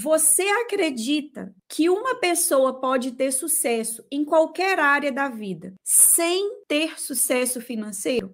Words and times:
Você 0.00 0.42
acredita 0.42 1.52
que 1.68 1.90
uma 1.90 2.14
pessoa 2.14 2.78
pode 2.78 3.10
ter 3.16 3.32
sucesso 3.32 4.06
em 4.12 4.24
qualquer 4.24 4.78
área 4.78 5.10
da 5.10 5.28
vida 5.28 5.74
sem 5.82 6.62
ter 6.68 7.00
sucesso 7.00 7.60
financeiro? 7.60 8.32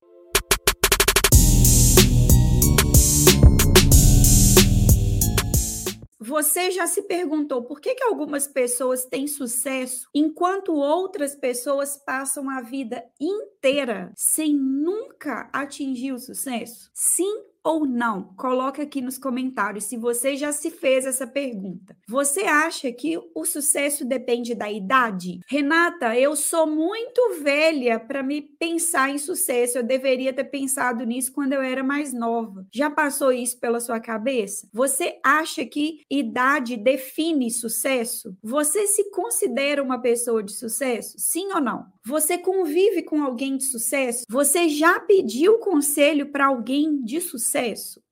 Você 6.20 6.70
já 6.70 6.86
se 6.86 7.00
perguntou 7.04 7.64
por 7.64 7.80
que, 7.80 7.94
que 7.94 8.04
algumas 8.04 8.46
pessoas 8.46 9.06
têm 9.06 9.26
sucesso 9.26 10.06
enquanto 10.14 10.74
outras 10.74 11.34
pessoas 11.34 11.96
passam 11.96 12.50
a 12.50 12.60
vida 12.60 13.02
inteira 13.18 14.12
sem 14.14 14.54
nunca 14.54 15.48
atingir 15.50 16.12
o 16.12 16.18
sucesso? 16.18 16.90
Sim 16.92 17.53
ou 17.64 17.86
não? 17.86 18.34
Coloca 18.36 18.82
aqui 18.82 19.00
nos 19.00 19.16
comentários 19.16 19.84
se 19.84 19.96
você 19.96 20.36
já 20.36 20.52
se 20.52 20.70
fez 20.70 21.06
essa 21.06 21.26
pergunta. 21.26 21.96
Você 22.06 22.42
acha 22.42 22.92
que 22.92 23.18
o 23.34 23.44
sucesso 23.46 24.04
depende 24.04 24.54
da 24.54 24.70
idade? 24.70 25.40
Renata, 25.48 26.14
eu 26.14 26.36
sou 26.36 26.66
muito 26.66 27.40
velha 27.42 27.98
para 27.98 28.22
me 28.22 28.42
pensar 28.42 29.08
em 29.08 29.16
sucesso. 29.16 29.78
Eu 29.78 29.82
deveria 29.82 30.32
ter 30.32 30.44
pensado 30.44 31.04
nisso 31.04 31.32
quando 31.32 31.54
eu 31.54 31.62
era 31.62 31.82
mais 31.82 32.12
nova. 32.12 32.66
Já 32.70 32.90
passou 32.90 33.32
isso 33.32 33.58
pela 33.58 33.80
sua 33.80 33.98
cabeça? 33.98 34.68
Você 34.70 35.18
acha 35.24 35.64
que 35.64 36.02
idade 36.10 36.76
define 36.76 37.50
sucesso? 37.50 38.36
Você 38.42 38.86
se 38.86 39.10
considera 39.10 39.82
uma 39.82 39.98
pessoa 39.98 40.42
de 40.42 40.52
sucesso? 40.52 41.14
Sim 41.16 41.52
ou 41.54 41.60
não? 41.62 41.86
Você 42.04 42.36
convive 42.36 43.02
com 43.02 43.22
alguém 43.22 43.56
de 43.56 43.64
sucesso? 43.64 44.24
Você 44.28 44.68
já 44.68 45.00
pediu 45.00 45.58
conselho 45.58 46.26
para 46.30 46.48
alguém 46.48 47.02
de 47.02 47.22
sucesso? 47.22 47.53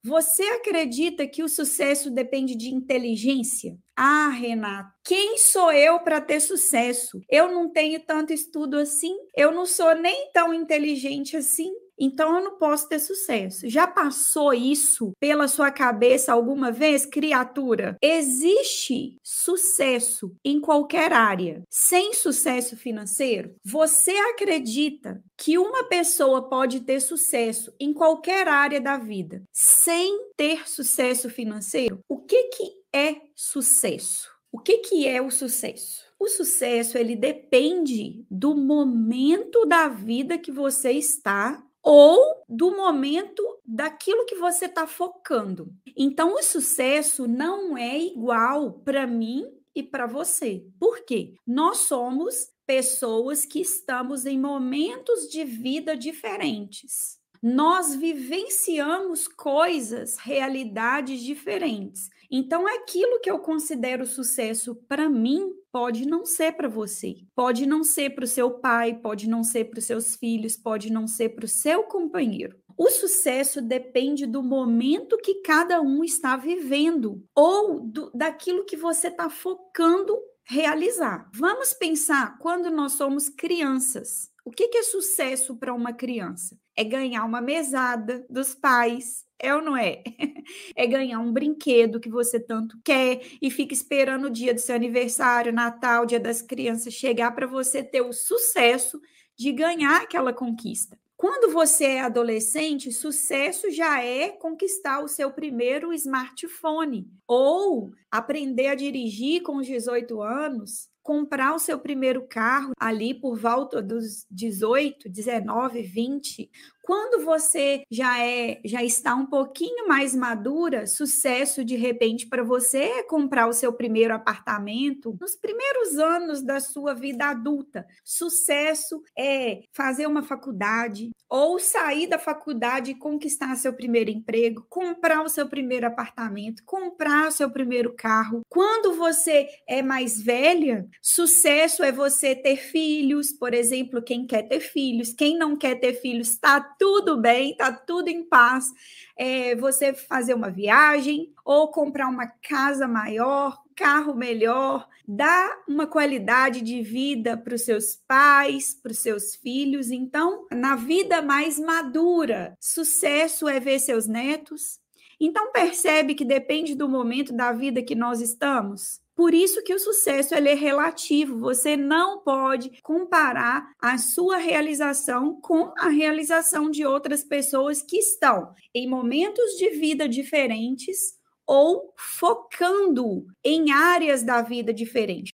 Você 0.05 0.42
acredita 0.45 1.27
que 1.27 1.42
o 1.42 1.48
sucesso 1.48 2.10
depende 2.10 2.56
de 2.56 2.69
inteligência? 2.69 3.77
Ah, 3.96 4.28
Renato, 4.28 4.91
quem 5.05 5.37
sou 5.38 5.73
eu 5.73 6.01
para 6.01 6.20
ter 6.20 6.41
sucesso? 6.41 7.20
Eu 7.28 7.52
não 7.52 7.70
tenho 7.70 8.01
tanto 8.01 8.32
estudo 8.32 8.79
assim, 8.79 9.15
eu 9.37 9.52
não 9.52 9.66
sou 9.66 9.95
nem 9.95 10.30
tão 10.32 10.52
inteligente 10.54 11.37
assim. 11.37 11.70
Então 11.98 12.37
eu 12.37 12.45
não 12.45 12.59
posso 12.59 12.88
ter 12.88 12.98
sucesso. 12.98 13.68
Já 13.68 13.87
passou 13.87 14.52
isso 14.52 15.12
pela 15.21 15.48
sua 15.48 15.71
cabeça 15.71 16.32
alguma 16.32 16.71
vez, 16.71 17.07
criatura? 17.07 17.96
Existe 18.02 19.16
sucesso 19.23 20.35
em 20.45 20.60
qualquer 20.60 21.13
área. 21.13 21.63
Sem 21.70 22.15
sucesso 22.15 22.76
financeiro, 22.76 23.54
você 23.65 24.13
acredita 24.13 25.23
que 25.37 25.59
uma 25.59 25.85
pessoa 25.85 26.48
pode 26.48 26.80
ter 26.80 27.01
sucesso 27.01 27.73
em 27.79 27.93
qualquer 27.93 28.48
área 28.48 28.80
da 28.80 28.96
vida 28.96 29.43
sem 29.52 30.30
ter 30.37 30.68
sucesso 30.68 31.29
financeiro? 31.29 32.01
O 32.09 32.18
que 32.18 32.45
que 32.45 32.73
é 32.93 33.16
sucesso? 33.35 34.30
O 34.51 34.59
que 34.59 34.79
que 34.79 35.09
é 35.09 35.20
o 35.20 35.30
sucesso? 35.30 36.02
O 36.18 36.29
sucesso 36.29 36.96
ele 36.96 37.16
depende 37.16 38.24
do 38.30 38.54
momento 38.54 39.65
da 39.66 39.88
vida 39.88 40.38
que 40.38 40.52
você 40.52 40.93
está 40.93 41.65
ou 41.83 42.45
do 42.49 42.77
momento 42.77 43.43
daquilo 43.65 44.25
que 44.25 44.37
você 44.37 44.66
está 44.66 44.87
focando. 44.87 45.73
Então, 45.97 46.35
o 46.35 46.43
sucesso 46.43 47.27
não 47.27 47.77
é 47.77 47.99
igual 47.99 48.73
para 48.85 49.07
mim 49.07 49.45
e 49.75 49.83
para 49.83 50.07
você. 50.07 50.65
Por 50.79 51.05
quê? 51.05 51.35
Nós 51.47 51.79
somos 51.79 52.51
pessoas 52.66 53.45
que 53.45 53.60
estamos 53.60 54.27
em 54.27 54.38
momentos 54.38 55.29
de 55.29 55.45
vida 55.45 55.97
diferentes. 55.97 57.19
Nós 57.43 57.97
vivenciamos 57.97 59.27
coisas, 59.27 60.16
realidades 60.16 61.21
diferentes. 61.21 62.09
Então, 62.30 62.66
aquilo 62.66 63.21
que 63.21 63.30
eu 63.30 63.41
considero 63.41 64.06
sucesso 64.06 64.77
para 64.88 65.09
mim 65.09 65.53
pode 65.72 66.06
não 66.06 66.26
ser 66.26 66.53
para 66.53 66.69
você, 66.69 67.16
pode 67.34 67.66
não 67.66 67.82
ser 67.82 68.10
para 68.10 68.25
o 68.25 68.28
seu 68.28 68.50
pai, 68.50 68.94
pode 68.94 69.28
não 69.28 69.42
ser 69.42 69.65
para 69.65 69.78
os 69.78 69.87
seus 69.87 70.14
filhos, 70.14 70.56
pode 70.56 70.92
não 70.92 71.09
ser 71.09 71.31
para 71.31 71.47
o 71.47 71.48
seu 71.48 71.84
companheiro. 71.84 72.56
O 72.76 72.91
sucesso 72.91 73.60
depende 73.60 74.26
do 74.26 74.42
momento 74.42 75.19
que 75.19 75.36
cada 75.42 75.80
um 75.80 76.04
está 76.04 76.36
vivendo 76.36 77.24
ou 77.34 77.80
do, 77.80 78.10
daquilo 78.14 78.64
que 78.64 78.76
você 78.76 79.08
está 79.08 79.30
focando 79.30 80.19
realizar. 80.44 81.30
Vamos 81.34 81.72
pensar 81.72 82.38
quando 82.38 82.70
nós 82.70 82.92
somos 82.92 83.28
crianças. 83.28 84.31
O 84.44 84.50
que, 84.50 84.69
que 84.69 84.78
é 84.78 84.82
sucesso 84.82 85.56
para 85.56 85.72
uma 85.72 85.92
criança? 85.92 86.58
É 86.76 86.82
ganhar 86.82 87.25
uma 87.25 87.41
mesada 87.41 88.26
dos 88.28 88.54
pais, 88.54 89.25
é 89.38 89.54
ou 89.54 89.62
não 89.62 89.76
é? 89.76 90.03
É 90.75 90.86
ganhar 90.86 91.20
um 91.20 91.32
brinquedo 91.32 92.00
que 92.00 92.10
você 92.10 92.41
tanto 92.41 92.76
quer 92.84 93.20
e 93.41 93.50
fica 93.50 93.72
esperando 93.72 94.25
o 94.26 94.30
dia 94.30 94.53
do 94.53 94.60
seu 94.60 94.75
aniversário, 94.75 95.53
Natal, 95.53 96.04
Dia 96.04 96.19
das 96.19 96.42
Crianças 96.42 96.94
chegar 96.94 97.30
para 97.32 97.47
você 97.47 97.82
ter 97.84 98.00
o 98.00 98.12
sucesso 98.12 99.00
de 99.38 99.53
ganhar 99.53 100.03
aquela 100.03 100.32
conquista. 100.32 100.98
Quando 101.16 101.53
você 101.53 101.84
é 101.84 102.00
adolescente, 102.00 102.91
sucesso 102.91 103.70
já 103.70 104.03
é 104.03 104.30
conquistar 104.30 105.04
o 105.04 105.09
seu 105.09 105.30
primeiro 105.30 105.92
smartphone 105.92 107.06
ou 107.28 107.92
aprender 108.10 108.66
a 108.66 108.74
dirigir 108.74 109.42
com 109.42 109.59
os 109.59 109.66
18 109.66 110.20
anos, 110.20 110.88
comprar 111.02 111.54
o 111.54 111.58
seu 111.58 111.78
primeiro 111.78 112.26
carro 112.28 112.72
ali 112.78 113.12
por 113.12 113.38
volta 113.38 113.82
dos 113.82 114.26
18, 114.30 115.08
19, 115.08 115.82
20, 115.82 116.50
quando 116.82 117.24
você 117.24 117.84
já 117.88 118.18
é, 118.18 118.60
já 118.64 118.82
está 118.82 119.14
um 119.14 119.24
pouquinho 119.24 119.86
mais 119.86 120.16
madura, 120.16 120.86
sucesso 120.86 121.64
de 121.64 121.76
repente 121.76 122.26
para 122.26 122.42
você 122.42 122.78
é 122.78 123.02
comprar 123.04 123.46
o 123.46 123.52
seu 123.52 123.72
primeiro 123.72 124.12
apartamento 124.12 125.16
nos 125.20 125.36
primeiros 125.36 125.96
anos 125.96 126.42
da 126.42 126.58
sua 126.58 126.92
vida 126.92 127.26
adulta. 127.26 127.86
Sucesso 128.04 129.00
é 129.16 129.62
fazer 129.72 130.08
uma 130.08 130.24
faculdade 130.24 131.12
ou 131.30 131.58
sair 131.58 132.08
da 132.08 132.18
faculdade 132.18 132.91
e 132.91 132.98
conquistar 132.98 133.56
seu 133.56 133.72
primeiro 133.72 134.10
emprego, 134.10 134.66
comprar 134.68 135.22
o 135.22 135.28
seu 135.28 135.48
primeiro 135.48 135.86
apartamento, 135.86 136.64
comprar 136.66 137.28
o 137.28 137.32
seu 137.32 137.50
primeiro 137.50 137.94
carro. 137.94 138.42
Quando 138.48 138.94
você 138.94 139.48
é 139.66 139.80
mais 139.80 140.20
velha, 140.20 140.86
sucesso 141.00 141.82
é 141.82 141.91
você 141.91 142.34
ter 142.34 142.56
filhos, 142.56 143.32
por 143.32 143.54
exemplo, 143.54 144.03
quem 144.03 144.26
quer 144.26 144.42
ter 144.42 144.60
filhos, 144.60 145.12
quem 145.12 145.36
não 145.36 145.56
quer 145.56 145.76
ter 145.76 145.94
filhos 145.94 146.30
está 146.30 146.60
tudo 146.60 147.16
bem, 147.16 147.56
tá 147.56 147.72
tudo 147.72 148.08
em 148.08 148.25
paz. 148.25 148.72
É, 149.16 149.54
você 149.56 149.94
fazer 149.94 150.34
uma 150.34 150.50
viagem 150.50 151.32
ou 151.44 151.69
comprar 151.69 152.08
uma 152.08 152.26
casa 152.26 152.88
maior, 152.88 153.62
carro 153.75 154.14
melhor, 154.14 154.88
dar 155.06 155.62
uma 155.69 155.86
qualidade 155.86 156.60
de 156.60 156.82
vida 156.82 157.36
para 157.36 157.54
os 157.54 157.62
seus 157.62 157.97
pais, 158.06 158.74
para 158.74 158.92
os 158.92 158.98
seus 158.98 159.34
filhos. 159.34 159.91
Então, 159.91 160.47
na 160.50 160.76
vida 160.76 161.20
mais 161.20 161.59
madura, 161.59 162.56
sucesso 162.60 163.48
é 163.48 163.59
ver 163.59 163.78
seus 163.80 164.06
netos. 164.06 164.80
Então, 165.20 165.53
percebe 165.53 166.14
que 166.14 166.24
depende 166.24 166.74
do 166.74 166.88
momento 166.88 167.32
da 167.32 167.53
vida 167.53 167.82
que 167.82 167.94
nós 167.94 168.20
estamos. 168.20 169.01
Por 169.14 169.34
isso 169.34 169.62
que 169.62 169.74
o 169.74 169.78
sucesso 169.78 170.34
é 170.34 170.54
relativo. 170.54 171.38
Você 171.38 171.76
não 171.76 172.20
pode 172.22 172.70
comparar 172.82 173.70
a 173.80 173.98
sua 173.98 174.38
realização 174.38 175.38
com 175.40 175.72
a 175.78 175.88
realização 175.88 176.70
de 176.70 176.84
outras 176.84 177.22
pessoas 177.22 177.82
que 177.82 177.98
estão 177.98 178.54
em 178.74 178.88
momentos 178.88 179.52
de 179.58 179.70
vida 179.70 180.08
diferentes 180.08 181.14
ou 181.46 181.92
focando 181.98 183.26
em 183.44 183.70
áreas 183.72 184.22
da 184.22 184.40
vida 184.40 184.72
diferentes. 184.72 185.30